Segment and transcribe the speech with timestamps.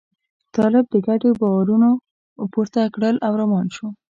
[0.55, 1.89] طالب د کډې بارونه
[2.53, 3.87] پورته کړل او روان شو.